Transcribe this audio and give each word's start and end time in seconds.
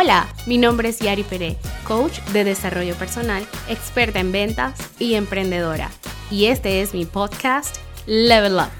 Hola, 0.00 0.28
mi 0.46 0.58
nombre 0.58 0.90
es 0.90 1.00
Yari 1.00 1.24
Pérez, 1.24 1.56
coach 1.82 2.20
de 2.32 2.44
desarrollo 2.44 2.94
personal, 2.94 3.44
experta 3.68 4.20
en 4.20 4.30
ventas 4.30 4.78
y 5.00 5.14
emprendedora. 5.14 5.90
Y 6.30 6.44
este 6.44 6.82
es 6.82 6.94
mi 6.94 7.04
podcast 7.04 7.78
Level 8.06 8.58
Up. 8.58 8.70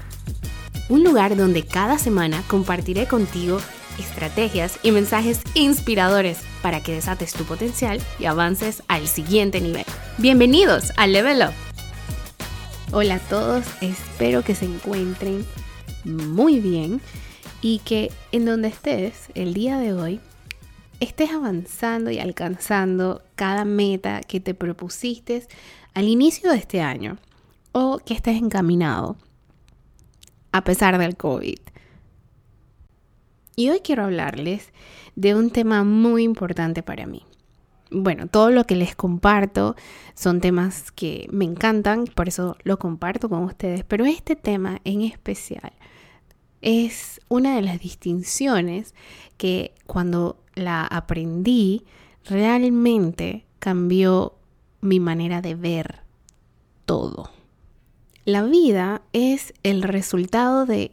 Un 0.87 1.03
lugar 1.03 1.35
donde 1.35 1.63
cada 1.63 1.97
semana 1.97 2.41
compartiré 2.47 3.05
contigo 3.05 3.59
estrategias 3.99 4.79
y 4.81 4.91
mensajes 4.91 5.41
inspiradores 5.55 6.39
para 6.61 6.81
que 6.81 6.93
desates 6.93 7.33
tu 7.33 7.43
potencial 7.43 7.99
y 8.17 8.23
avances 8.23 8.81
al 8.87 9.05
siguiente 9.09 9.59
nivel. 9.59 9.83
Bienvenidos 10.19 10.93
a 10.95 11.05
Level 11.05 11.41
Up. 11.41 12.93
Hola 12.93 13.15
a 13.15 13.19
todos, 13.19 13.65
espero 13.81 14.41
que 14.41 14.55
se 14.55 14.63
encuentren 14.63 15.45
muy 16.05 16.61
bien 16.61 17.01
y 17.59 17.79
que 17.79 18.09
en 18.31 18.45
donde 18.45 18.69
estés 18.69 19.31
el 19.35 19.53
día 19.53 19.77
de 19.79 19.91
hoy 19.91 20.21
estés 20.99 21.31
avanzando 21.31 22.11
y 22.11 22.19
alcanzando 22.19 23.23
cada 23.35 23.65
meta 23.65 24.21
que 24.21 24.39
te 24.39 24.53
propusiste 24.53 25.47
al 25.93 26.07
inicio 26.07 26.51
de 26.51 26.57
este 26.57 26.81
año 26.81 27.17
o 27.71 27.99
que 27.99 28.13
estés 28.13 28.37
encaminado 28.37 29.17
a 30.51 30.63
pesar 30.63 30.97
del 30.97 31.15
COVID. 31.15 31.59
Y 33.55 33.69
hoy 33.69 33.81
quiero 33.81 34.05
hablarles 34.05 34.71
de 35.15 35.35
un 35.35 35.51
tema 35.51 35.83
muy 35.83 36.23
importante 36.23 36.81
para 36.81 37.05
mí. 37.05 37.23
Bueno, 37.91 38.27
todo 38.27 38.51
lo 38.51 38.65
que 38.65 38.75
les 38.75 38.95
comparto 38.95 39.75
son 40.13 40.41
temas 40.41 40.91
que 40.91 41.27
me 41.31 41.45
encantan, 41.45 42.05
por 42.05 42.27
eso 42.27 42.55
lo 42.63 42.77
comparto 42.77 43.29
con 43.29 43.43
ustedes, 43.43 43.83
pero 43.83 44.05
este 44.05 44.35
tema 44.35 44.79
en 44.83 45.01
especial 45.01 45.73
es 46.61 47.21
una 47.29 47.55
de 47.55 47.61
las 47.61 47.79
distinciones 47.79 48.93
que 49.37 49.73
cuando 49.85 50.37
la 50.55 50.85
aprendí, 50.85 51.83
realmente 52.25 53.45
cambió 53.59 54.35
mi 54.81 54.99
manera 54.99 55.41
de 55.41 55.55
ver 55.55 56.01
todo. 56.85 57.31
La 58.25 58.43
vida 58.43 59.01
es 59.13 59.53
el 59.63 59.81
resultado 59.81 60.65
de 60.65 60.91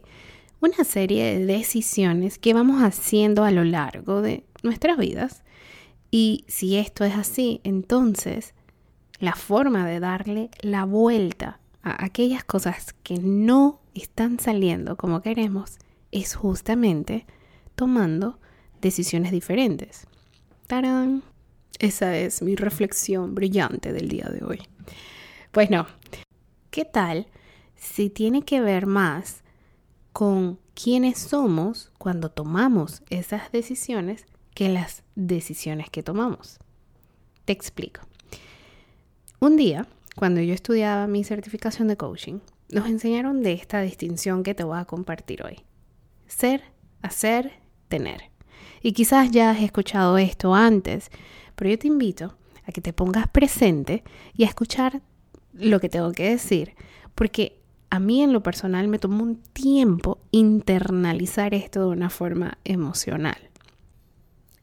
una 0.59 0.83
serie 0.83 1.23
de 1.23 1.45
decisiones 1.45 2.39
que 2.39 2.53
vamos 2.53 2.81
haciendo 2.81 3.43
a 3.43 3.51
lo 3.51 3.63
largo 3.63 4.21
de 4.21 4.43
nuestras 4.63 4.97
vidas. 4.97 5.43
Y 6.09 6.45
si 6.47 6.77
esto 6.77 7.03
es 7.03 7.15
así, 7.15 7.61
entonces 7.63 8.55
la 9.19 9.33
forma 9.33 9.85
de 9.87 9.99
darle 9.99 10.49
la 10.61 10.85
vuelta 10.85 11.59
a 11.83 12.03
aquellas 12.03 12.43
cosas 12.43 12.95
que 13.03 13.19
no 13.19 13.81
están 13.97 14.39
saliendo 14.39 14.97
como 14.97 15.21
queremos 15.21 15.77
es 16.11 16.35
justamente 16.35 17.25
tomando 17.75 18.39
decisiones 18.81 19.31
diferentes. 19.31 20.07
¡Tarán! 20.67 21.23
Esa 21.79 22.17
es 22.17 22.41
mi 22.41 22.55
reflexión 22.55 23.35
brillante 23.35 23.93
del 23.93 24.09
día 24.09 24.25
de 24.25 24.43
hoy. 24.43 24.61
Pues 25.51 25.69
no, 25.69 25.85
¿qué 26.71 26.85
tal 26.85 27.27
si 27.75 28.09
tiene 28.09 28.41
que 28.41 28.61
ver 28.61 28.87
más 28.87 29.43
con 30.11 30.59
quiénes 30.73 31.19
somos 31.19 31.91
cuando 31.97 32.29
tomamos 32.29 33.03
esas 33.09 33.51
decisiones 33.51 34.25
que 34.55 34.69
las 34.69 35.03
decisiones 35.15 35.89
que 35.89 36.01
tomamos? 36.03 36.57
Te 37.45 37.53
explico. 37.53 38.01
Un 39.39 39.55
día, 39.55 39.85
cuando 40.15 40.41
yo 40.41 40.55
estudiaba 40.55 41.05
mi 41.05 41.23
certificación 41.23 41.87
de 41.87 41.95
coaching, 41.97 42.39
nos 42.69 42.87
enseñaron 42.87 43.41
de 43.43 43.53
esta 43.53 43.81
distinción 43.81 44.43
que 44.43 44.53
te 44.53 44.63
voy 44.63 44.77
a 44.77 44.85
compartir 44.85 45.43
hoy. 45.43 45.63
Ser, 46.27 46.63
hacer, 47.01 47.53
tener. 47.87 48.31
Y 48.81 48.91
quizás 48.91 49.31
ya 49.31 49.51
has 49.51 49.61
escuchado 49.61 50.17
esto 50.17 50.53
antes, 50.53 51.09
pero 51.55 51.69
yo 51.71 51.79
te 51.79 51.87
invito 51.87 52.37
a 52.65 52.71
que 52.71 52.81
te 52.81 52.93
pongas 52.93 53.27
presente 53.27 54.03
y 54.33 54.43
a 54.43 54.47
escuchar 54.47 55.01
lo 55.53 55.79
que 55.79 55.89
tengo 55.89 56.11
que 56.11 56.29
decir, 56.29 56.73
porque 57.15 57.61
a 57.89 57.99
mí 57.99 58.21
en 58.21 58.33
lo 58.33 58.43
personal 58.43 58.87
me 58.87 58.99
tomó 58.99 59.23
un 59.23 59.37
tiempo 59.37 60.19
internalizar 60.31 61.53
esto 61.53 61.81
de 61.81 61.87
una 61.87 62.09
forma 62.09 62.57
emocional. 62.65 63.37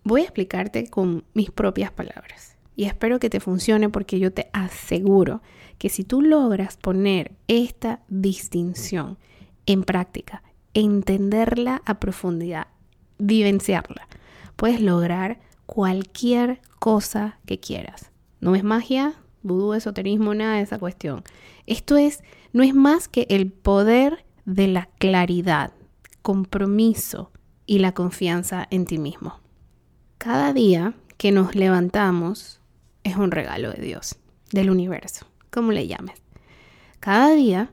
Voy 0.04 0.20
a 0.20 0.25
explicarte 0.25 0.88
con 0.91 1.25
mis 1.32 1.50
propias 1.50 1.91
palabras 1.91 2.56
y 2.76 2.84
espero 2.84 3.19
que 3.19 3.31
te 3.31 3.41
funcione 3.41 3.88
porque 3.88 4.19
yo 4.19 4.32
te 4.32 4.50
aseguro 4.53 5.41
que 5.78 5.88
si 5.88 6.04
tú 6.04 6.22
logras 6.22 6.76
poner 6.76 7.32
esta 7.48 8.00
distinción 8.08 9.18
en 9.66 9.84
práctica, 9.84 10.42
entenderla 10.74 11.82
a 11.84 12.00
profundidad 12.00 12.66
vivenciarla. 13.18 14.08
Puedes 14.56 14.80
lograr 14.80 15.40
cualquier 15.66 16.60
cosa 16.78 17.38
que 17.46 17.58
quieras. 17.58 18.10
No 18.40 18.54
es 18.54 18.64
magia, 18.64 19.14
vudú, 19.42 19.74
esoterismo, 19.74 20.34
nada 20.34 20.56
de 20.56 20.62
esa 20.62 20.78
cuestión. 20.78 21.22
Esto 21.66 21.96
es, 21.96 22.22
no 22.52 22.62
es 22.62 22.74
más 22.74 23.08
que 23.08 23.26
el 23.30 23.50
poder 23.50 24.24
de 24.44 24.68
la 24.68 24.88
claridad, 24.98 25.72
compromiso 26.22 27.30
y 27.66 27.78
la 27.78 27.92
confianza 27.92 28.66
en 28.70 28.84
ti 28.84 28.98
mismo. 28.98 29.40
Cada 30.18 30.52
día 30.52 30.94
que 31.16 31.32
nos 31.32 31.54
levantamos 31.54 32.60
es 33.02 33.16
un 33.16 33.30
regalo 33.30 33.70
de 33.70 33.82
Dios, 33.82 34.16
del 34.52 34.70
universo, 34.70 35.26
como 35.54 35.70
le 35.72 35.87
llames. 35.87 36.20
Cada 37.00 37.31
día 37.31 37.70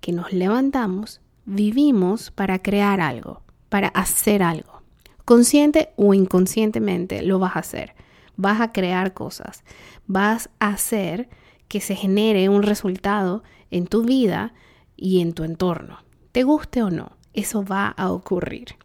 que 0.00 0.12
nos 0.12 0.32
levantamos, 0.32 1.20
vivimos 1.44 2.30
para 2.30 2.60
crear 2.60 3.00
algo, 3.00 3.42
para 3.68 3.88
hacer 3.88 4.42
algo. 4.42 4.82
Consciente 5.24 5.90
o 5.96 6.14
inconscientemente 6.14 7.22
lo 7.22 7.38
vas 7.38 7.56
a 7.56 7.60
hacer. 7.60 7.94
Vas 8.36 8.62
a 8.62 8.72
crear 8.72 9.12
cosas. 9.12 9.62
Vas 10.06 10.48
a 10.58 10.68
hacer 10.68 11.28
que 11.68 11.80
se 11.80 11.96
genere 11.96 12.48
un 12.48 12.62
resultado 12.62 13.42
en 13.70 13.86
tu 13.86 14.04
vida 14.04 14.54
y 14.96 15.20
en 15.20 15.34
tu 15.34 15.44
entorno. 15.44 15.98
Te 16.32 16.44
guste 16.44 16.82
o 16.82 16.90
no, 16.90 17.12
eso 17.34 17.64
va 17.64 17.88
a 17.88 18.10
ocurrir. 18.10 18.76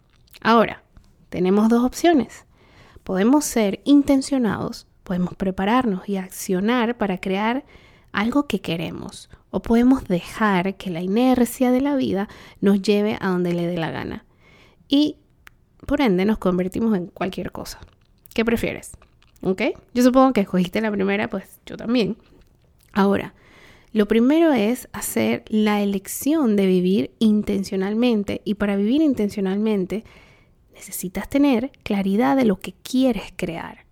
Ahora, 0.41 0.83
tenemos 1.29 1.69
dos 1.69 1.83
opciones. 1.85 2.45
Podemos 3.03 3.45
ser 3.45 3.81
intencionados, 3.85 4.87
podemos 5.03 5.35
prepararnos 5.35 6.09
y 6.09 6.17
accionar 6.17 6.97
para 6.97 7.19
crear 7.19 7.63
algo 8.13 8.47
que 8.47 8.61
queremos. 8.61 9.29
O 9.49 9.61
podemos 9.61 10.05
dejar 10.05 10.77
que 10.77 10.89
la 10.89 11.01
inercia 11.01 11.71
de 11.71 11.81
la 11.81 11.95
vida 11.95 12.29
nos 12.61 12.81
lleve 12.81 13.17
a 13.19 13.27
donde 13.27 13.53
le 13.53 13.67
dé 13.67 13.77
la 13.77 13.91
gana. 13.91 14.25
Y 14.87 15.17
por 15.85 16.01
ende, 16.01 16.25
nos 16.25 16.37
convertimos 16.37 16.95
en 16.95 17.07
cualquier 17.07 17.51
cosa. 17.51 17.79
¿Qué 18.33 18.45
prefieres? 18.45 18.91
¿Ok? 19.41 19.61
Yo 19.93 20.03
supongo 20.03 20.33
que 20.33 20.41
escogiste 20.41 20.81
la 20.81 20.91
primera, 20.91 21.29
pues 21.29 21.59
yo 21.65 21.75
también. 21.75 22.17
Ahora, 22.93 23.33
lo 23.91 24.07
primero 24.07 24.53
es 24.53 24.87
hacer 24.93 25.43
la 25.49 25.81
elección 25.81 26.55
de 26.55 26.65
vivir 26.65 27.11
intencionalmente 27.19 28.41
y 28.45 28.55
para 28.55 28.75
vivir 28.75 29.01
intencionalmente 29.01 30.03
necesitas 30.73 31.29
tener 31.29 31.71
claridad 31.83 32.35
de 32.35 32.45
lo 32.45 32.59
que 32.59 32.73
quieres 32.81 33.33
crear. 33.35 33.85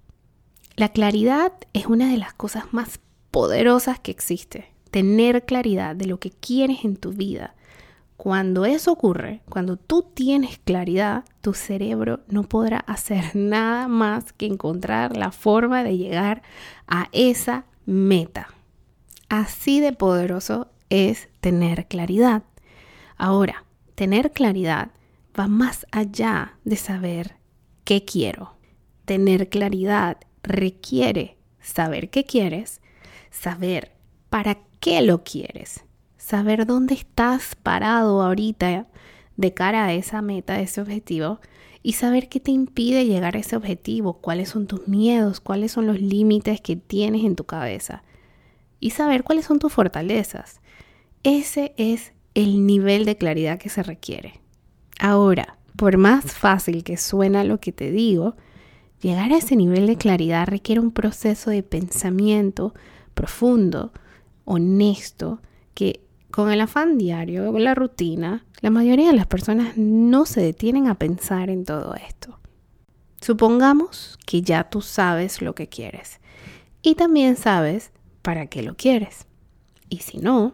La 0.75 0.89
claridad 0.89 1.53
es 1.73 1.85
una 1.85 2.09
de 2.09 2.17
las 2.17 2.33
cosas 2.33 2.73
más 2.73 2.99
poderosas 3.31 3.99
que 3.99 4.11
existe. 4.11 4.71
Tener 4.91 5.45
claridad 5.45 5.95
de 5.95 6.05
lo 6.05 6.19
que 6.19 6.31
quieres 6.31 6.83
en 6.83 6.97
tu 6.97 7.11
vida 7.11 7.55
cuando 8.21 8.65
eso 8.65 8.91
ocurre, 8.91 9.41
cuando 9.49 9.77
tú 9.77 10.03
tienes 10.13 10.59
claridad, 10.59 11.25
tu 11.41 11.55
cerebro 11.55 12.19
no 12.27 12.43
podrá 12.43 12.77
hacer 12.77 13.31
nada 13.35 13.87
más 13.87 14.31
que 14.31 14.45
encontrar 14.45 15.17
la 15.17 15.31
forma 15.31 15.83
de 15.83 15.97
llegar 15.97 16.43
a 16.85 17.09
esa 17.13 17.65
meta. 17.87 18.49
Así 19.27 19.79
de 19.79 19.93
poderoso 19.93 20.69
es 20.91 21.29
tener 21.39 21.87
claridad. 21.87 22.43
Ahora, 23.17 23.65
tener 23.95 24.29
claridad 24.29 24.91
va 25.39 25.47
más 25.47 25.87
allá 25.91 26.59
de 26.63 26.75
saber 26.75 27.37
qué 27.85 28.05
quiero. 28.05 28.55
Tener 29.05 29.49
claridad 29.49 30.17
requiere 30.43 31.39
saber 31.59 32.11
qué 32.11 32.23
quieres, 32.23 32.81
saber 33.31 33.93
para 34.29 34.59
qué 34.79 35.01
lo 35.01 35.23
quieres 35.23 35.83
saber 36.21 36.65
dónde 36.65 36.93
estás 36.93 37.55
parado 37.61 38.21
ahorita 38.21 38.87
de 39.35 39.53
cara 39.53 39.85
a 39.85 39.93
esa 39.93 40.21
meta, 40.21 40.53
a 40.53 40.61
ese 40.61 40.79
objetivo, 40.79 41.39
y 41.83 41.93
saber 41.93 42.29
qué 42.29 42.39
te 42.39 42.51
impide 42.51 43.05
llegar 43.05 43.35
a 43.35 43.39
ese 43.39 43.57
objetivo, 43.57 44.13
cuáles 44.13 44.47
son 44.47 44.67
tus 44.67 44.87
miedos, 44.87 45.41
cuáles 45.41 45.73
son 45.73 45.87
los 45.87 45.99
límites 45.99 46.61
que 46.61 46.75
tienes 46.75 47.25
en 47.25 47.35
tu 47.35 47.43
cabeza, 47.43 48.03
y 48.79 48.91
saber 48.91 49.23
cuáles 49.23 49.45
son 49.45 49.59
tus 49.59 49.73
fortalezas. 49.73 50.61
Ese 51.23 51.73
es 51.75 52.13
el 52.33 52.65
nivel 52.65 53.03
de 53.03 53.17
claridad 53.17 53.57
que 53.59 53.69
se 53.69 53.83
requiere. 53.83 54.39
Ahora, 54.99 55.57
por 55.75 55.97
más 55.97 56.33
fácil 56.33 56.83
que 56.83 56.97
suena 56.97 57.43
lo 57.43 57.59
que 57.59 57.71
te 57.71 57.91
digo, 57.91 58.35
llegar 59.01 59.33
a 59.33 59.37
ese 59.37 59.55
nivel 59.55 59.87
de 59.87 59.97
claridad 59.97 60.47
requiere 60.47 60.79
un 60.79 60.91
proceso 60.91 61.49
de 61.49 61.63
pensamiento 61.63 62.73
profundo, 63.21 63.91
honesto, 64.45 65.41
que 65.75 66.01
con 66.31 66.49
el 66.49 66.59
afán 66.59 66.97
diario, 66.97 67.51
con 67.51 67.63
la 67.63 67.75
rutina, 67.75 68.45
la 68.61 68.71
mayoría 68.71 69.09
de 69.09 69.15
las 69.15 69.27
personas 69.27 69.77
no 69.77 70.25
se 70.25 70.41
detienen 70.41 70.87
a 70.87 70.95
pensar 70.95 71.51
en 71.51 71.63
todo 71.63 71.93
esto. 71.93 72.39
Supongamos 73.21 74.17
que 74.25 74.41
ya 74.41 74.71
tú 74.71 74.81
sabes 74.81 75.43
lo 75.43 75.53
que 75.53 75.69
quieres 75.69 76.19
y 76.81 76.95
también 76.95 77.35
sabes 77.35 77.91
para 78.23 78.47
qué 78.47 78.63
lo 78.63 78.75
quieres. 78.75 79.27
Y 79.87 79.97
si 79.97 80.17
no, 80.17 80.51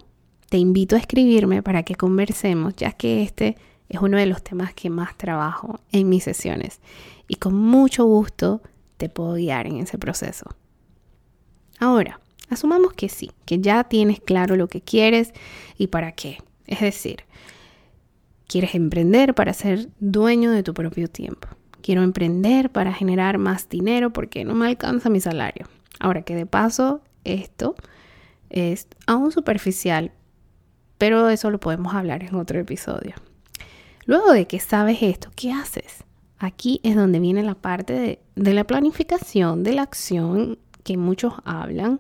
te 0.50 0.58
invito 0.58 0.98
a 0.98 1.00
escribirme 1.00 1.64
para 1.64 1.84
que 1.84 1.96
conversemos, 1.96 2.76
ya 2.76 2.92
que 2.92 3.24
este 3.24 3.56
es 3.88 4.02
uno 4.02 4.18
de 4.18 4.26
los 4.26 4.44
temas 4.44 4.74
que 4.74 4.90
más 4.90 5.16
trabajo 5.16 5.80
en 5.94 6.10
mis 6.10 6.26
sesiones 6.26 6.82
y 7.30 7.36
con 7.36 7.56
mucho 7.56 8.04
gusto 8.04 8.62
te 8.98 9.08
puedo 9.08 9.36
guiar 9.36 9.68
en 9.68 9.78
ese 9.78 9.98
proceso. 9.98 10.50
Ahora, 11.80 12.20
asumamos 12.50 12.94
que 12.94 13.10
sí, 13.10 13.32
que 13.46 13.60
ya 13.60 13.84
tienes 13.84 14.20
claro 14.20 14.56
lo 14.56 14.68
que 14.68 14.82
quieres 14.82 15.34
y 15.78 15.88
para 15.88 16.12
qué. 16.12 16.38
Es 16.66 16.82
decir, 16.82 17.24
quieres 18.48 18.76
emprender 18.76 19.34
para 19.34 19.54
ser 19.54 19.90
dueño 20.00 20.52
de 20.52 20.64
tu 20.64 20.74
propio 20.74 21.08
tiempo. 21.08 21.48
Quiero 21.82 22.04
emprender 22.04 22.72
para 22.72 22.94
generar 22.94 23.38
más 23.38 23.70
dinero 23.70 24.12
porque 24.12 24.44
no 24.44 24.56
me 24.56 24.68
alcanza 24.68 25.10
mi 25.10 25.20
salario. 25.20 25.68
Ahora 26.00 26.24
que 26.24 26.36
de 26.36 26.46
paso 26.46 27.02
esto 27.24 27.76
es 28.50 28.88
aún 29.06 29.32
superficial, 29.32 30.12
pero 30.98 31.30
eso 31.30 31.50
lo 31.50 31.60
podemos 31.60 31.94
hablar 31.94 32.24
en 32.24 32.36
otro 32.36 32.60
episodio. 32.60 33.16
Luego 34.06 34.32
de 34.32 34.48
que 34.48 34.60
sabes 34.60 35.02
esto, 35.02 35.30
¿qué 35.36 35.52
haces? 35.52 36.04
Aquí 36.40 36.80
es 36.84 36.96
donde 36.96 37.20
viene 37.20 37.44
la 37.44 37.56
parte 37.56 37.94
de, 37.94 38.20
de 38.36 38.54
la 38.54 38.64
planificación, 38.64 39.64
de 39.64 39.74
la 39.74 39.82
acción 39.82 40.60
que 40.88 40.96
muchos 40.96 41.34
hablan, 41.44 42.00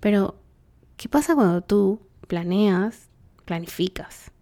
pero 0.00 0.36
¿qué 0.96 1.10
pasa 1.10 1.34
cuando 1.34 1.60
tú 1.60 2.00
planeas, 2.26 3.10
planificas, 3.44 4.32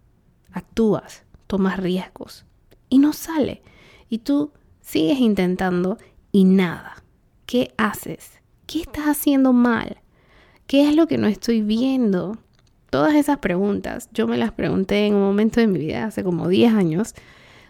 actúas, 0.53 1.25
tomas 1.47 1.77
riesgos 1.77 2.45
y 2.87 2.99
no 2.99 3.11
sale? 3.11 3.61
Y 4.07 4.19
tú 4.19 4.53
sigues 4.79 5.19
intentando 5.19 5.97
y 6.31 6.45
nada. 6.45 7.03
¿Qué 7.45 7.73
haces? 7.77 8.39
¿Qué 8.67 8.79
estás 8.79 9.05
haciendo 9.05 9.51
mal? 9.51 9.97
¿Qué 10.65 10.87
es 10.87 10.95
lo 10.95 11.05
que 11.05 11.17
no 11.17 11.27
estoy 11.27 11.61
viendo? 11.61 12.37
Todas 12.89 13.15
esas 13.15 13.39
preguntas 13.39 14.09
yo 14.13 14.27
me 14.27 14.37
las 14.37 14.53
pregunté 14.53 15.07
en 15.07 15.15
un 15.15 15.23
momento 15.23 15.59
de 15.59 15.67
mi 15.67 15.79
vida, 15.79 16.05
hace 16.05 16.23
como 16.23 16.47
10 16.47 16.73
años, 16.73 17.15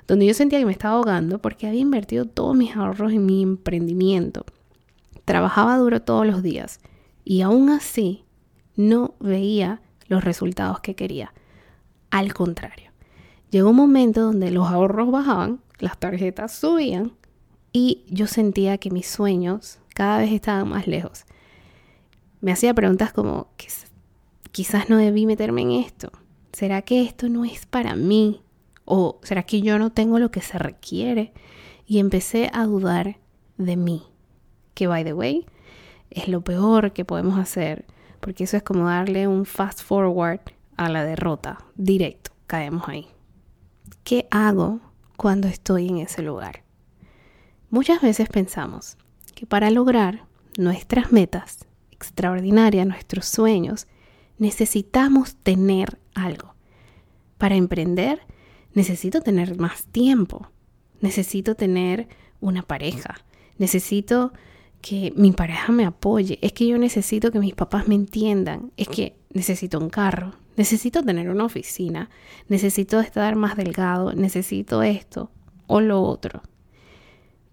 donde 0.08 0.28
yo 0.28 0.36
sentía 0.36 0.60
que 0.60 0.66
me 0.68 0.72
estaba 0.72 0.94
ahogando 0.94 1.40
porque 1.40 1.66
había 1.66 1.82
invertido 1.82 2.26
todos 2.26 2.56
mis 2.56 2.76
ahorros 2.76 3.14
en 3.14 3.26
mi 3.26 3.42
emprendimiento. 3.42 4.46
Trabajaba 5.26 5.78
duro 5.78 6.02
todos 6.02 6.26
los 6.26 6.44
días 6.44 6.80
y 7.24 7.42
aún 7.42 7.70
así 7.70 8.26
no 8.76 9.16
veía 9.20 9.82
los 10.08 10.24
resultados 10.24 10.80
que 10.80 10.96
quería. 10.96 11.34
Al 12.12 12.34
contrario, 12.34 12.92
llegó 13.50 13.70
un 13.70 13.76
momento 13.76 14.22
donde 14.22 14.52
los 14.52 14.68
ahorros 14.68 15.12
bajaban, 15.12 15.62
las 15.80 15.98
tarjetas 15.98 16.54
subían 16.54 17.14
y 17.72 18.06
yo 18.08 18.28
sentía 18.28 18.78
que 18.78 18.92
mis 18.92 19.08
sueños 19.08 19.80
cada 19.96 20.20
vez 20.20 20.32
estaban 20.32 20.70
más 20.70 20.88
lejos. 20.88 21.26
Me 22.42 22.52
hacía 22.52 22.74
preguntas 22.74 23.14
como, 23.14 23.48
quizás 24.52 24.90
no 24.90 24.98
debí 24.98 25.26
meterme 25.26 25.62
en 25.62 25.72
esto. 25.72 26.12
¿Será 26.52 26.82
que 26.84 27.02
esto 27.02 27.30
no 27.30 27.46
es 27.46 27.66
para 27.66 27.96
mí? 27.96 28.42
¿O 28.86 29.20
será 29.24 29.44
que 29.44 29.62
yo 29.62 29.80
no 29.80 29.92
tengo 29.92 30.20
lo 30.20 30.30
que 30.30 30.42
se 30.42 30.60
requiere? 30.60 31.34
Y 31.88 32.00
empecé 32.00 32.52
a 32.54 32.66
dudar 32.66 33.18
de 33.58 33.78
mí. 33.78 34.04
Que, 34.74 34.88
by 34.88 35.04
the 35.04 35.14
way, 35.14 35.46
es 36.10 36.28
lo 36.28 36.42
peor 36.42 36.94
que 36.94 37.06
podemos 37.06 37.40
hacer, 37.40 37.86
porque 38.20 38.46
eso 38.46 38.58
es 38.58 38.64
como 38.64 38.86
darle 38.86 39.28
un 39.28 39.46
fast 39.46 39.82
forward 39.82 40.42
a 40.78 40.90
la 40.90 41.04
derrota, 41.04 41.60
directo, 41.76 42.32
caemos 42.48 42.88
ahí. 42.88 43.08
¿Qué 44.04 44.28
hago 44.32 44.80
cuando 45.18 45.48
estoy 45.48 45.88
en 45.88 45.98
ese 45.98 46.22
lugar? 46.22 46.64
Muchas 47.70 48.02
veces 48.02 48.30
pensamos 48.30 48.98
que 49.34 49.46
para 49.46 49.72
lograr 49.72 50.26
nuestras 50.58 51.12
metas 51.12 51.66
extraordinarias, 51.92 52.86
nuestros 52.86 53.26
sueños, 53.26 53.88
necesitamos 54.38 55.36
tener 55.38 56.00
algo. 56.14 56.54
Para 57.38 57.56
emprender, 57.56 58.22
necesito 58.74 59.22
tener 59.22 59.58
más 59.58 59.86
tiempo, 59.86 60.50
necesito 61.02 61.56
tener 61.56 62.08
una 62.42 62.62
pareja, 62.62 63.16
necesito 63.58 64.34
que 64.84 65.14
mi 65.16 65.32
pareja 65.32 65.72
me 65.72 65.86
apoye, 65.86 66.38
es 66.44 66.52
que 66.54 66.68
yo 66.68 66.78
necesito 66.78 67.32
que 67.32 67.40
mis 67.40 67.56
papás 67.56 67.88
me 67.88 67.96
entiendan, 67.96 68.72
es 68.78 68.88
que 68.88 69.16
necesito 69.32 69.80
un 69.80 69.90
carro, 69.90 70.34
necesito 70.58 71.02
tener 71.02 71.30
una 71.30 71.46
oficina, 71.46 72.12
necesito 72.50 73.00
estar 73.00 73.36
más 73.36 73.56
delgado, 73.56 74.14
necesito 74.14 74.84
esto 74.84 75.32
o 75.66 75.80
lo 75.80 76.02
otro. 76.02 76.42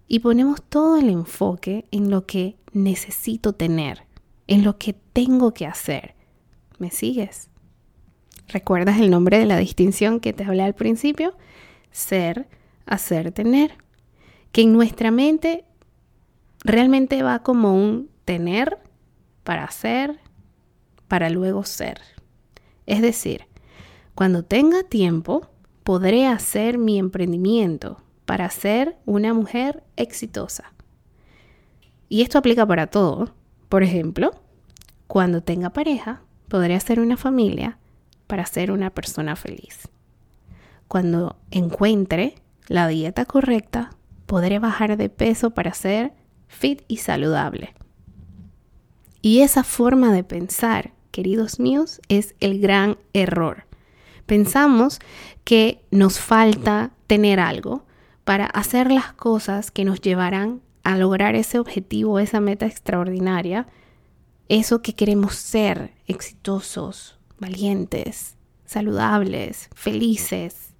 Y 0.07 0.19
ponemos 0.19 0.61
todo 0.61 0.97
el 0.97 1.09
enfoque 1.09 1.85
en 1.91 2.11
lo 2.11 2.25
que 2.25 2.57
necesito 2.73 3.53
tener, 3.53 4.03
en 4.47 4.65
lo 4.65 4.77
que 4.77 4.93
tengo 5.13 5.53
que 5.53 5.65
hacer, 5.65 6.15
¿Me 6.81 6.89
sigues? 6.89 7.51
¿Recuerdas 8.47 8.99
el 8.99 9.11
nombre 9.11 9.37
de 9.37 9.45
la 9.45 9.57
distinción 9.57 10.19
que 10.19 10.33
te 10.33 10.43
hablé 10.43 10.63
al 10.63 10.73
principio? 10.73 11.35
Ser, 11.91 12.47
hacer, 12.87 13.31
tener. 13.31 13.77
Que 14.51 14.63
en 14.63 14.73
nuestra 14.73 15.11
mente 15.11 15.63
realmente 16.63 17.23
va 17.23 17.39
como 17.39 17.73
un 17.73 18.09
tener 18.25 18.77
para 19.43 19.63
hacer, 19.63 20.19
para 21.07 21.29
luego 21.29 21.63
ser. 21.63 22.01
Es 22.85 23.01
decir, 23.01 23.45
cuando 24.15 24.43
tenga 24.43 24.83
tiempo, 24.83 25.49
podré 25.83 26.27
hacer 26.27 26.77
mi 26.77 26.99
emprendimiento 26.99 28.01
para 28.25 28.49
ser 28.49 28.97
una 29.05 29.33
mujer 29.33 29.83
exitosa. 29.95 30.73
Y 32.07 32.21
esto 32.21 32.37
aplica 32.37 32.65
para 32.65 32.87
todo. 32.87 33.33
Por 33.69 33.83
ejemplo, 33.83 34.31
cuando 35.07 35.41
tenga 35.41 35.71
pareja, 35.71 36.21
podré 36.47 36.75
hacer 36.75 36.99
una 36.99 37.17
familia 37.17 37.77
para 38.27 38.45
ser 38.45 38.71
una 38.71 38.89
persona 38.89 39.35
feliz. 39.35 39.89
Cuando 40.87 41.37
encuentre 41.51 42.35
la 42.67 42.87
dieta 42.87 43.25
correcta, 43.25 43.91
podré 44.25 44.59
bajar 44.59 44.97
de 44.97 45.09
peso 45.09 45.51
para 45.51 45.73
ser 45.73 46.13
fit 46.51 46.83
y 46.87 46.97
saludable. 46.97 47.73
Y 49.21 49.39
esa 49.39 49.63
forma 49.63 50.11
de 50.13 50.23
pensar, 50.23 50.91
queridos 51.11 51.59
míos, 51.59 52.01
es 52.09 52.35
el 52.39 52.59
gran 52.59 52.97
error. 53.13 53.65
Pensamos 54.25 54.99
que 55.43 55.83
nos 55.91 56.19
falta 56.19 56.91
tener 57.07 57.39
algo 57.39 57.85
para 58.23 58.45
hacer 58.45 58.91
las 58.91 59.13
cosas 59.13 59.71
que 59.71 59.85
nos 59.85 60.01
llevarán 60.01 60.61
a 60.83 60.97
lograr 60.97 61.35
ese 61.35 61.59
objetivo, 61.59 62.19
esa 62.19 62.39
meta 62.39 62.65
extraordinaria, 62.65 63.67
eso 64.49 64.81
que 64.81 64.93
queremos 64.93 65.35
ser, 65.35 65.93
exitosos, 66.07 67.17
valientes, 67.39 68.35
saludables, 68.65 69.69
felices. 69.73 70.73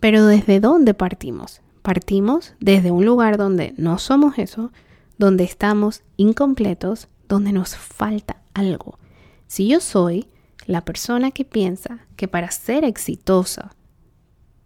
Pero 0.00 0.26
¿desde 0.26 0.60
dónde 0.60 0.94
partimos? 0.94 1.60
Partimos 1.82 2.54
desde 2.60 2.90
un 2.90 3.04
lugar 3.04 3.36
donde 3.38 3.74
no 3.76 3.98
somos 3.98 4.38
eso, 4.38 4.72
donde 5.18 5.44
estamos 5.44 6.02
incompletos, 6.16 7.08
donde 7.28 7.52
nos 7.52 7.76
falta 7.76 8.42
algo. 8.54 8.98
Si 9.46 9.68
yo 9.68 9.80
soy 9.80 10.26
la 10.66 10.84
persona 10.84 11.30
que 11.30 11.44
piensa 11.44 12.06
que 12.16 12.28
para 12.28 12.50
ser 12.50 12.84
exitosa 12.84 13.74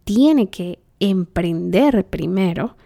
tiene 0.05 0.51
que 0.51 0.81
emprender 1.01 2.07
primero, 2.07 2.77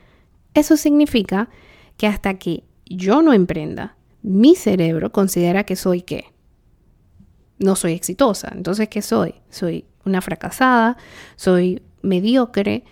eso 0.55 0.77
significa 0.77 1.49
que 1.97 2.07
hasta 2.07 2.35
que 2.35 2.65
yo 2.87 3.23
no 3.23 3.33
emprenda, 3.33 3.97
mi 4.23 4.55
cerebro 4.55 5.13
considera 5.13 5.65
que 5.65 5.77
soy 5.77 6.03
qué? 6.03 6.25
No 7.59 7.77
soy 7.77 7.93
exitosa. 7.93 8.53
Entonces, 8.55 8.89
¿qué 8.89 9.03
soy? 9.03 9.35
Soy 9.51 9.85
una 10.05 10.21
fracasada, 10.21 10.97
soy 11.37 11.83
mediocre. 12.03 12.85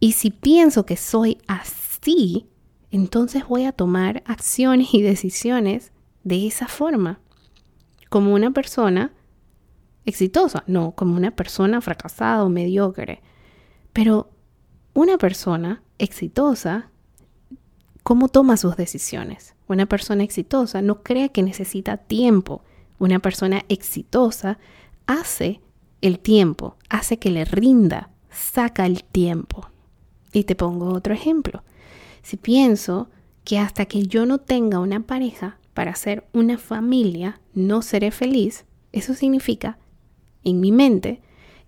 Y 0.00 0.12
si 0.12 0.30
pienso 0.30 0.86
que 0.86 0.96
soy 0.96 1.38
así, 1.46 2.46
entonces 2.90 3.46
voy 3.46 3.66
a 3.66 3.72
tomar 3.72 4.22
acciones 4.26 4.94
y 4.94 5.02
decisiones 5.02 5.92
de 6.24 6.46
esa 6.46 6.66
forma. 6.66 7.20
Como 8.08 8.34
una 8.34 8.50
persona 8.50 9.12
exitosa, 10.06 10.64
no 10.66 10.92
como 10.92 11.16
una 11.16 11.30
persona 11.30 11.80
fracasada 11.82 12.44
o 12.44 12.48
mediocre. 12.48 13.20
Pero 13.92 14.30
una 14.94 15.18
persona 15.18 15.82
exitosa, 15.98 16.90
¿cómo 18.02 18.28
toma 18.28 18.56
sus 18.56 18.76
decisiones? 18.76 19.54
Una 19.68 19.86
persona 19.86 20.24
exitosa 20.24 20.82
no 20.82 21.02
cree 21.02 21.30
que 21.30 21.42
necesita 21.42 21.98
tiempo. 21.98 22.64
Una 22.98 23.18
persona 23.18 23.64
exitosa 23.68 24.58
hace 25.06 25.60
el 26.00 26.18
tiempo, 26.18 26.76
hace 26.88 27.18
que 27.18 27.30
le 27.30 27.44
rinda, 27.44 28.10
saca 28.30 28.86
el 28.86 29.04
tiempo. 29.04 29.68
Y 30.32 30.44
te 30.44 30.54
pongo 30.54 30.92
otro 30.92 31.14
ejemplo. 31.14 31.62
Si 32.22 32.36
pienso 32.36 33.08
que 33.44 33.58
hasta 33.58 33.86
que 33.86 34.04
yo 34.04 34.26
no 34.26 34.38
tenga 34.38 34.78
una 34.78 35.00
pareja 35.00 35.58
para 35.74 35.92
hacer 35.92 36.26
una 36.32 36.58
familia, 36.58 37.40
no 37.54 37.82
seré 37.82 38.10
feliz, 38.10 38.64
eso 38.92 39.14
significa 39.14 39.78
en 40.44 40.60
mi 40.60 40.72
mente 40.72 41.20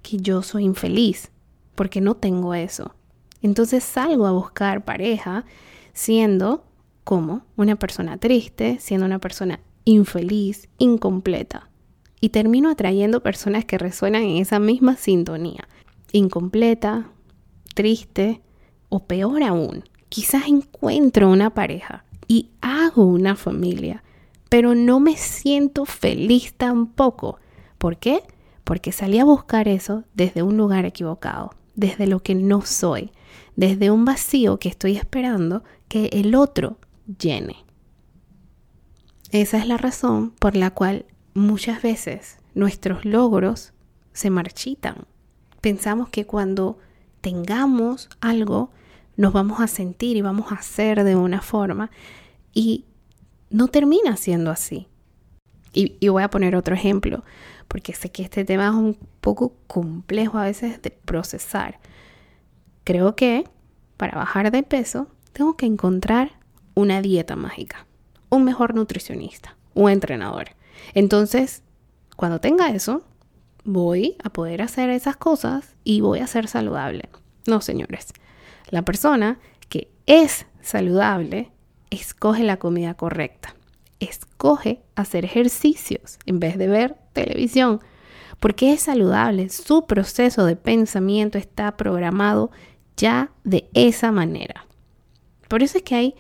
que 0.03 0.19
yo 0.19 0.43
soy 0.43 0.65
infeliz 0.65 1.31
porque 1.75 2.01
no 2.01 2.15
tengo 2.15 2.55
eso. 2.55 2.95
Entonces 3.41 3.83
salgo 3.83 4.27
a 4.27 4.33
buscar 4.33 4.85
pareja 4.85 5.45
siendo 5.93 6.65
como 7.05 7.43
una 7.57 7.77
persona 7.77 8.17
triste, 8.19 8.79
siendo 8.81 9.07
una 9.07 9.19
persona 9.19 9.61
infeliz, 9.85 10.69
incompleta. 10.79 11.69
Y 12.21 12.29
termino 12.29 12.71
atrayendo 12.71 13.23
personas 13.23 13.65
que 13.65 13.79
resuenan 13.79 14.23
en 14.23 14.37
esa 14.37 14.61
misma 14.61 14.97
sintonía. 14.97 15.67
Incompleta, 16.13 17.11
triste 17.75 18.43
o 18.93 19.07
peor 19.07 19.43
aún, 19.43 19.85
quizás 20.11 20.49
encuentro 20.49 21.31
una 21.31 21.55
pareja 21.55 22.05
y 22.29 22.51
hago 22.61 23.07
una 23.07 23.37
familia, 23.37 24.05
pero 24.51 24.75
no 24.75 25.01
me 25.01 25.17
siento 25.17 25.87
feliz 25.87 26.53
tampoco. 26.53 27.39
¿Por 27.79 27.97
qué? 27.97 28.21
Porque 28.65 28.93
salí 28.93 29.19
a 29.19 29.25
buscar 29.25 29.67
eso 29.67 30.05
desde 30.13 30.43
un 30.43 30.59
lugar 30.59 30.85
equivocado, 30.85 31.55
desde 31.75 32.07
lo 32.07 32.23
que 32.23 32.35
no 32.35 32.61
soy, 32.61 33.13
desde 33.57 33.91
un 33.91 34.05
vacío 34.05 34.59
que 34.59 34.69
estoy 34.69 34.99
esperando 34.99 35.65
que 35.89 36.11
el 36.13 36.35
otro 36.35 36.77
llene. 37.19 37.65
Esa 39.31 39.57
es 39.57 39.67
la 39.67 39.79
razón 39.79 40.33
por 40.33 40.55
la 40.55 40.71
cual 40.71 41.07
muchas 41.33 41.81
veces 41.81 42.37
nuestros 42.55 43.07
logros 43.07 43.73
se 44.13 44.29
marchitan. 44.29 45.07
Pensamos 45.63 46.11
que 46.11 46.27
cuando 46.27 46.77
tengamos 47.23 48.11
algo, 48.21 48.71
nos 49.17 49.33
vamos 49.33 49.61
a 49.61 49.67
sentir 49.67 50.17
y 50.17 50.23
vamos 50.23 50.53
a 50.53 50.57
hacer 50.57 51.05
de 51.05 51.17
una 51.17 51.41
forma 51.41 51.91
y 52.53 52.85
no 53.51 53.69
termina 53.69 54.17
siendo 54.17 54.51
así. 54.51 54.89
Y, 55.75 56.07
voy 56.09 56.23
a 56.23 56.29
poner 56.29 56.55
otro 56.55 56.75
ejemplo, 56.75 57.25
porque 57.67 57.95
sé 57.95 58.11
que 58.11 58.23
este 58.23 58.45
tema 58.45 58.67
es 58.67 58.75
un 58.75 58.99
poco 59.21 59.55
complejo 59.67 60.37
a 60.37 60.45
veces 60.45 60.83
de 60.83 60.91
procesar. 60.91 61.81
Creo 62.85 63.17
que 63.17 63.49
para 63.97 64.19
bajar 64.19 64.51
de 64.51 64.63
peso 64.63 65.07
tengo 65.33 65.57
que 65.57 65.65
encontrar 65.65 66.33
una 66.75 67.01
dieta 67.01 67.37
mágica, 67.37 67.87
un 68.29 68.45
mejor 68.45 68.75
nutricionista, 68.75 69.57
un 69.75 69.91
entrenador. 69.91 70.49
Entonces, 70.93 71.63
cuando 72.17 72.39
tenga 72.39 72.69
eso, 72.69 73.03
voy 73.65 74.17
a 74.23 74.31
poder 74.31 74.61
hacer 74.61 74.91
esas 74.91 75.17
cosas 75.17 75.75
y 75.85 76.03
voy 76.03 76.19
a 76.19 76.27
ser 76.27 76.49
saludable. 76.49 77.09
No, 77.47 77.63
señores. 77.63 78.13
La 78.73 78.83
persona 78.83 79.39
que 79.69 79.91
es 80.07 80.47
saludable 80.63 81.53
escoge 81.91 82.43
la 82.43 82.57
comida 82.57 82.95
correcta. 82.95 83.55
Escoge 84.01 84.81
hacer 84.95 85.27
ejercicios 85.27 86.19
en 86.25 86.41
vez 86.41 86.57
de 86.57 86.69
ver 86.69 86.97
televisión. 87.13 87.81
Porque 88.41 88.73
es 88.73 88.81
saludable. 88.81 89.51
Su 89.51 89.87
proceso 89.87 90.47
de 90.47 90.57
pensamiento 90.57 91.37
está 91.37 91.77
programado 91.77 92.51
ya 92.97 93.31
de 93.45 93.69
esa 93.75 94.11
manera. 94.11 94.67
Por 95.49 95.63
eso 95.63 95.77
es 95.77 95.85
que 95.85 95.95
hay 95.95 96.15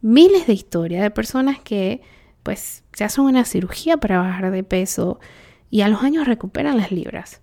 miles 0.00 0.46
de 0.46 0.54
historias 0.54 1.02
de 1.02 1.10
personas 1.10 1.60
que 1.60 2.00
pues 2.42 2.82
se 2.94 3.04
hacen 3.04 3.24
una 3.24 3.44
cirugía 3.44 3.98
para 3.98 4.20
bajar 4.20 4.50
de 4.50 4.64
peso 4.64 5.20
y 5.68 5.82
a 5.82 5.88
los 5.88 6.02
años 6.02 6.26
recuperan 6.26 6.78
las 6.78 6.92
libras. 6.92 7.42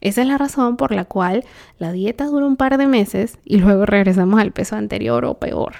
Esa 0.00 0.22
es 0.22 0.28
la 0.28 0.38
razón 0.38 0.76
por 0.76 0.92
la 0.92 1.04
cual 1.04 1.44
la 1.78 1.92
dieta 1.92 2.26
dura 2.26 2.46
un 2.46 2.56
par 2.56 2.76
de 2.78 2.86
meses 2.86 3.38
y 3.44 3.58
luego 3.58 3.86
regresamos 3.86 4.40
al 4.40 4.52
peso 4.52 4.76
anterior 4.76 5.24
o 5.24 5.38
peor. 5.38 5.74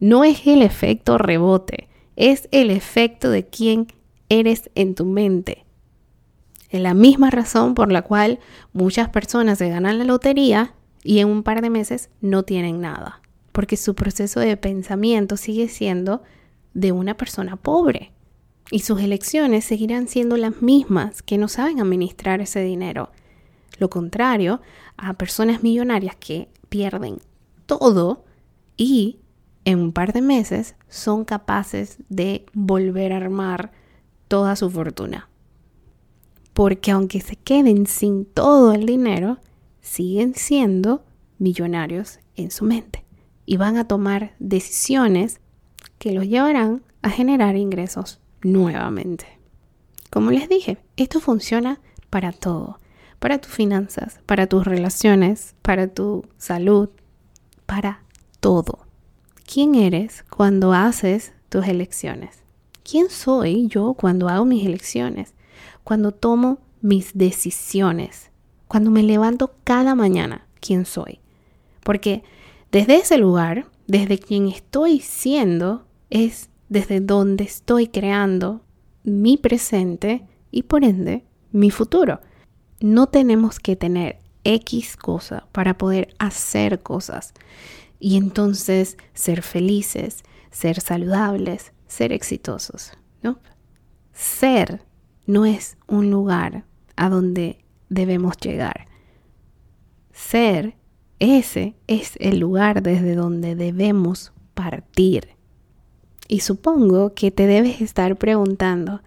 No 0.00 0.24
es 0.24 0.46
el 0.46 0.62
efecto 0.62 1.18
rebote, 1.18 1.88
es 2.16 2.48
el 2.52 2.70
efecto 2.70 3.30
de 3.30 3.46
quién 3.46 3.86
eres 4.28 4.70
en 4.74 4.94
tu 4.94 5.04
mente. 5.04 5.64
Es 6.70 6.80
la 6.80 6.94
misma 6.94 7.30
razón 7.30 7.74
por 7.74 7.90
la 7.90 8.02
cual 8.02 8.38
muchas 8.72 9.08
personas 9.08 9.58
se 9.58 9.68
ganan 9.68 9.98
la 9.98 10.04
lotería 10.04 10.74
y 11.02 11.18
en 11.18 11.28
un 11.28 11.42
par 11.42 11.62
de 11.62 11.70
meses 11.70 12.10
no 12.20 12.44
tienen 12.44 12.80
nada, 12.80 13.20
porque 13.52 13.76
su 13.76 13.94
proceso 13.94 14.40
de 14.40 14.56
pensamiento 14.56 15.36
sigue 15.36 15.68
siendo 15.68 16.22
de 16.74 16.92
una 16.92 17.16
persona 17.16 17.56
pobre 17.56 18.12
y 18.70 18.80
sus 18.80 19.00
elecciones 19.00 19.64
seguirán 19.64 20.06
siendo 20.06 20.36
las 20.36 20.62
mismas 20.62 21.22
que 21.22 21.38
no 21.38 21.48
saben 21.48 21.80
administrar 21.80 22.40
ese 22.40 22.62
dinero. 22.62 23.10
Lo 23.78 23.90
contrario 23.90 24.60
a 24.96 25.14
personas 25.14 25.62
millonarias 25.62 26.16
que 26.16 26.48
pierden 26.68 27.18
todo 27.66 28.24
y 28.76 29.20
en 29.64 29.78
un 29.78 29.92
par 29.92 30.12
de 30.12 30.22
meses 30.22 30.74
son 30.88 31.24
capaces 31.24 31.98
de 32.08 32.46
volver 32.52 33.12
a 33.12 33.18
armar 33.18 33.72
toda 34.28 34.56
su 34.56 34.70
fortuna. 34.70 35.28
Porque 36.52 36.90
aunque 36.90 37.20
se 37.20 37.36
queden 37.36 37.86
sin 37.86 38.24
todo 38.24 38.72
el 38.72 38.86
dinero, 38.86 39.38
siguen 39.80 40.34
siendo 40.34 41.04
millonarios 41.38 42.20
en 42.36 42.50
su 42.50 42.64
mente 42.64 43.04
y 43.46 43.56
van 43.56 43.76
a 43.76 43.86
tomar 43.86 44.34
decisiones 44.38 45.40
que 45.98 46.12
los 46.12 46.26
llevarán 46.26 46.82
a 47.02 47.10
generar 47.10 47.56
ingresos 47.56 48.20
nuevamente. 48.42 49.26
Como 50.10 50.30
les 50.30 50.48
dije, 50.48 50.78
esto 50.96 51.20
funciona 51.20 51.80
para 52.10 52.32
todo, 52.32 52.78
para 53.20 53.38
tus 53.38 53.52
finanzas, 53.52 54.18
para 54.26 54.48
tus 54.48 54.64
relaciones, 54.64 55.54
para 55.62 55.86
tu 55.86 56.24
salud, 56.38 56.88
para 57.66 58.02
todo. 58.40 58.80
¿Quién 59.46 59.74
eres 59.76 60.24
cuando 60.30 60.72
haces 60.72 61.32
tus 61.48 61.68
elecciones? 61.68 62.42
¿Quién 62.82 63.10
soy 63.10 63.68
yo 63.68 63.94
cuando 63.94 64.28
hago 64.28 64.44
mis 64.44 64.66
elecciones? 64.66 65.34
Cuando 65.84 66.12
tomo 66.12 66.58
mis 66.80 67.10
decisiones, 67.14 68.30
cuando 68.66 68.90
me 68.90 69.02
levanto 69.02 69.54
cada 69.64 69.94
mañana, 69.94 70.46
¿quién 70.60 70.86
soy? 70.86 71.20
Porque 71.84 72.22
desde 72.72 72.96
ese 72.96 73.18
lugar, 73.18 73.66
desde 73.86 74.18
quien 74.18 74.48
estoy 74.48 75.00
siendo, 75.00 75.84
es 76.08 76.48
desde 76.68 77.00
donde 77.00 77.44
estoy 77.44 77.88
creando 77.88 78.62
mi 79.02 79.36
presente 79.36 80.22
y 80.50 80.62
por 80.62 80.84
ende 80.84 81.24
mi 81.52 81.70
futuro. 81.70 82.20
No 82.80 83.08
tenemos 83.08 83.60
que 83.60 83.76
tener 83.76 84.20
X 84.44 84.96
cosa 84.96 85.46
para 85.52 85.76
poder 85.76 86.14
hacer 86.18 86.82
cosas 86.82 87.34
y 87.98 88.16
entonces 88.16 88.96
ser 89.12 89.42
felices, 89.42 90.22
ser 90.50 90.80
saludables, 90.80 91.72
ser 91.86 92.12
exitosos, 92.12 92.92
¿no? 93.22 93.38
Ser 94.12 94.82
no 95.26 95.44
es 95.44 95.76
un 95.86 96.10
lugar 96.10 96.64
a 96.96 97.10
donde 97.10 97.64
debemos 97.88 98.38
llegar. 98.38 98.86
Ser, 100.12 100.76
ese 101.18 101.76
es 101.86 102.14
el 102.18 102.38
lugar 102.38 102.82
desde 102.82 103.14
donde 103.14 103.54
debemos 103.54 104.32
partir. 104.54 105.36
Y 106.28 106.40
supongo 106.40 107.14
que 107.14 107.30
te 107.30 107.46
debes 107.46 107.80
estar 107.80 108.16
preguntando, 108.16 109.02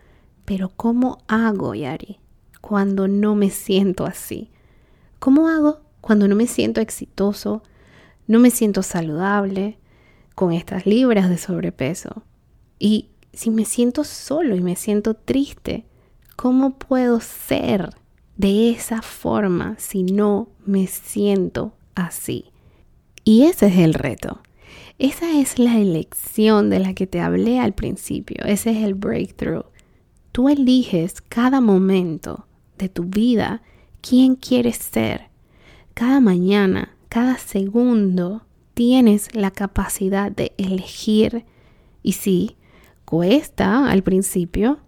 pero 0.45 0.69
¿cómo 0.69 1.19
hago, 1.27 1.73
Yari, 1.73 2.19
cuando 2.63 3.09
no 3.09 3.35
me 3.35 3.49
siento 3.49 4.05
así? 4.05 4.49
¿Cómo 5.19 5.49
hago 5.49 5.81
cuando 5.99 6.29
no 6.29 6.35
me 6.37 6.47
siento 6.47 6.79
exitoso, 6.79 7.61
no 8.25 8.39
me 8.39 8.51
siento 8.51 8.83
saludable, 8.83 9.77
con 10.33 10.53
estas 10.53 10.85
libras 10.85 11.29
de 11.29 11.37
sobrepeso? 11.37 12.23
Y 12.79 13.09
si 13.33 13.49
me 13.49 13.65
siento 13.65 14.05
solo 14.05 14.55
y 14.55 14.61
me 14.61 14.77
siento 14.77 15.13
triste, 15.13 15.83
¿cómo 16.37 16.77
puedo 16.77 17.19
ser 17.19 17.89
de 18.37 18.69
esa 18.69 19.01
forma 19.01 19.75
si 19.77 20.03
no 20.03 20.47
me 20.65 20.87
siento 20.87 21.73
así? 21.95 22.45
Y 23.25 23.43
ese 23.43 23.67
es 23.67 23.77
el 23.77 23.93
reto. 23.93 24.39
Esa 24.99 25.37
es 25.37 25.59
la 25.59 25.77
elección 25.79 26.69
de 26.69 26.79
la 26.79 26.93
que 26.93 27.07
te 27.07 27.19
hablé 27.19 27.59
al 27.59 27.73
principio. 27.73 28.37
Ese 28.45 28.71
es 28.71 28.85
el 28.85 28.93
breakthrough. 28.93 29.65
Tú 30.31 30.47
eliges 30.47 31.21
cada 31.21 31.59
momento 31.59 32.47
de 32.77 32.89
tu 32.89 33.03
vida 33.03 33.61
quién 34.01 34.35
quieres 34.35 34.77
ser. 34.77 35.29
Cada 35.93 36.19
mañana, 36.19 36.95
cada 37.09 37.37
segundo, 37.37 38.43
tienes 38.73 39.33
la 39.35 39.51
capacidad 39.51 40.31
de 40.31 40.53
elegir. 40.57 41.45
Y 42.01 42.13
sí, 42.13 42.57
cuesta 43.05 43.89
al 43.89 44.03
principio, 44.03 44.79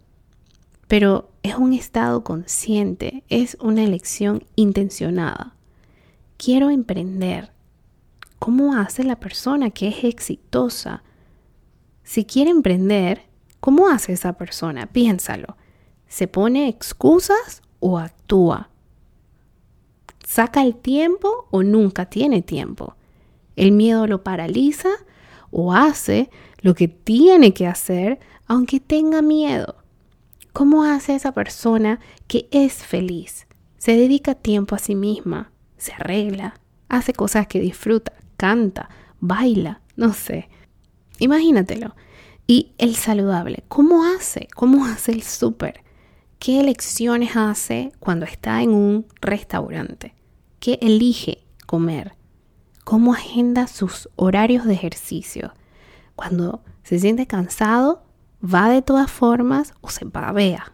pero 0.88 1.30
es 1.42 1.56
un 1.56 1.72
estado 1.72 2.24
consciente, 2.24 3.24
es 3.28 3.56
una 3.60 3.84
elección 3.84 4.44
intencionada. 4.56 5.54
Quiero 6.36 6.70
emprender, 6.70 7.52
¿Cómo 8.38 8.76
hace 8.76 9.02
la 9.02 9.18
persona 9.18 9.70
que 9.70 9.88
es 9.88 10.04
exitosa? 10.04 11.02
Si 12.04 12.24
quiere 12.24 12.50
emprender, 12.50 13.22
¿cómo 13.60 13.88
hace 13.88 14.12
esa 14.12 14.34
persona? 14.34 14.86
Piénsalo. 14.86 15.56
¿Se 16.06 16.28
pone 16.28 16.68
excusas 16.68 17.62
o 17.80 17.98
actúa? 17.98 18.70
¿Saca 20.24 20.62
el 20.62 20.74
tiempo 20.76 21.46
o 21.50 21.62
nunca 21.62 22.06
tiene 22.06 22.42
tiempo? 22.42 22.96
¿El 23.54 23.72
miedo 23.72 24.06
lo 24.06 24.22
paraliza 24.22 24.90
o 25.50 25.72
hace 25.72 26.30
lo 26.60 26.74
que 26.74 26.88
tiene 26.88 27.54
que 27.54 27.66
hacer 27.66 28.18
aunque 28.46 28.80
tenga 28.80 29.22
miedo? 29.22 29.76
¿Cómo 30.52 30.84
hace 30.84 31.14
esa 31.14 31.32
persona 31.32 32.00
que 32.26 32.48
es 32.50 32.74
feliz? 32.74 33.46
Se 33.78 33.96
dedica 33.96 34.34
tiempo 34.34 34.74
a 34.74 34.78
sí 34.78 34.94
misma, 34.94 35.52
se 35.76 35.92
arregla, 35.92 36.60
hace 36.88 37.12
cosas 37.12 37.46
que 37.46 37.60
disfruta, 37.60 38.12
canta, 38.36 38.88
baila, 39.20 39.80
no 39.96 40.12
sé. 40.12 40.48
Imagínatelo. 41.18 41.94
Y 42.46 42.72
el 42.78 42.96
saludable, 42.96 43.64
¿cómo 43.68 44.04
hace? 44.04 44.48
¿Cómo 44.54 44.86
hace 44.86 45.12
el 45.12 45.22
súper? 45.22 45.82
¿Qué 46.38 46.60
elecciones 46.60 47.34
hace 47.34 47.92
cuando 47.98 48.26
está 48.26 48.62
en 48.62 48.70
un 48.70 49.06
restaurante? 49.20 50.14
¿Qué 50.60 50.78
elige 50.82 51.44
comer? 51.66 52.14
¿Cómo 52.84 53.14
agenda 53.14 53.66
sus 53.66 54.08
horarios 54.16 54.64
de 54.66 54.74
ejercicio? 54.74 55.54
Cuando 56.14 56.62
se 56.82 56.98
siente 56.98 57.26
cansado, 57.26 58.04
va 58.42 58.68
de 58.68 58.82
todas 58.82 59.10
formas 59.10 59.74
o 59.80 59.88
se 59.88 60.04
babea. 60.04 60.72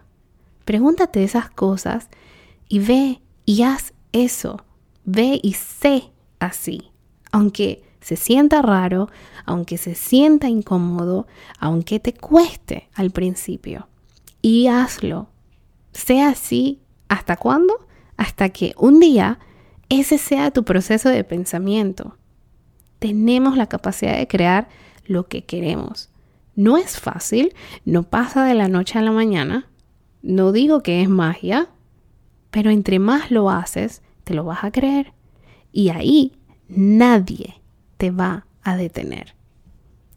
Pregúntate 0.65 1.25
esas 1.25 1.49
cosas 1.49 2.09
y 2.69 2.81
ve 2.81 3.23
y 3.47 3.63
haz 3.63 3.95
eso. 4.13 4.65
Ve 5.05 5.41
y 5.43 5.55
sé 5.55 6.11
así. 6.39 6.91
Aunque 7.31 7.83
se 8.01 8.17
sienta 8.17 8.63
raro, 8.63 9.09
aunque 9.47 9.79
se 9.79 9.95
sienta 9.95 10.49
incómodo, 10.49 11.27
aunque 11.59 11.99
te 12.01 12.13
cueste 12.13 12.89
al 12.95 13.11
principio. 13.11 13.89
Y 14.43 14.67
hazlo. 14.67 15.32
Sea 15.93 16.31
así. 16.31 16.81
¿Hasta 17.09 17.37
cuándo? 17.37 17.87
Hasta 18.17 18.49
que 18.49 18.75
un 18.79 19.01
día 19.01 19.39
ese 19.89 20.17
sea 20.17 20.51
tu 20.51 20.65
proceso 20.65 21.11
de 21.11 21.25
pensamiento. 21.25 22.17
Tenemos 22.99 23.57
la 23.57 23.67
capacidad 23.69 24.17
de 24.17 24.27
crear 24.27 24.69
lo 25.07 25.29
que 25.29 25.45
queremos. 25.45 26.11
No 26.55 26.77
es 26.77 26.99
fácil, 26.99 27.55
no 27.85 28.05
pasa 28.05 28.45
de 28.45 28.55
la 28.55 28.69
noche 28.69 28.99
a 28.99 29.03
la 29.03 29.13
mañana. 29.13 29.69
No 30.23 30.53
digo 30.53 30.83
que 30.83 31.03
es 31.03 31.09
magia, 31.09 31.69
pero 32.51 32.71
entre 32.71 32.99
más 32.99 33.31
lo 33.31 33.51
haces, 33.51 34.03
te 34.25 34.35
lo 34.35 34.45
vas 34.45 34.65
a 34.65 34.71
creer. 34.71 35.13
Y 35.73 35.89
ahí 35.89 36.33
nadie 36.69 37.61
te 37.97 38.11
va 38.11 38.47
a 38.63 38.77
detener. 38.77 39.35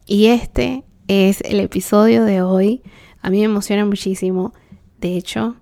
Y 0.06 0.26
este 0.26 0.84
es 1.08 1.40
el 1.42 1.60
episodio 1.60 2.24
de 2.24 2.42
hoy. 2.42 2.82
A 3.20 3.30
mí 3.30 3.38
me 3.38 3.44
emociona 3.44 3.84
muchísimo. 3.84 4.52
De 5.00 5.16
hecho, 5.16 5.56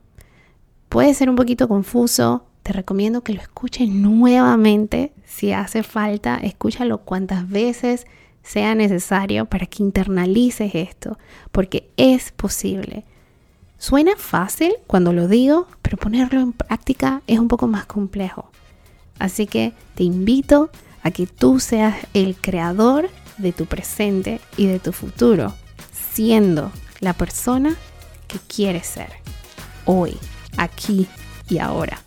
puede 0.94 1.12
ser 1.12 1.28
un 1.28 1.34
poquito 1.34 1.66
confuso. 1.66 2.44
Te 2.62 2.72
recomiendo 2.72 3.22
que 3.22 3.32
lo 3.32 3.40
escuches 3.40 3.88
nuevamente. 3.88 5.12
Si 5.26 5.50
hace 5.50 5.82
falta, 5.82 6.36
escúchalo 6.36 6.98
cuantas 6.98 7.48
veces 7.48 8.06
sea 8.44 8.76
necesario 8.76 9.46
para 9.46 9.66
que 9.66 9.82
internalices 9.82 10.72
esto, 10.76 11.18
porque 11.50 11.90
es 11.96 12.30
posible. 12.30 13.02
Suena 13.76 14.12
fácil 14.16 14.72
cuando 14.86 15.12
lo 15.12 15.26
digo, 15.26 15.66
pero 15.82 15.96
ponerlo 15.96 16.38
en 16.38 16.52
práctica 16.52 17.22
es 17.26 17.40
un 17.40 17.48
poco 17.48 17.66
más 17.66 17.86
complejo. 17.86 18.48
Así 19.18 19.48
que 19.48 19.72
te 19.96 20.04
invito 20.04 20.70
a 21.02 21.10
que 21.10 21.26
tú 21.26 21.58
seas 21.58 21.96
el 22.14 22.36
creador 22.36 23.10
de 23.38 23.50
tu 23.50 23.66
presente 23.66 24.40
y 24.56 24.66
de 24.66 24.78
tu 24.78 24.92
futuro, 24.92 25.54
siendo 26.12 26.70
la 27.00 27.14
persona 27.14 27.74
que 28.28 28.38
quieres 28.38 28.86
ser, 28.86 29.10
hoy, 29.86 30.16
aquí 30.56 31.06
y 31.48 31.58
ahora. 31.58 31.98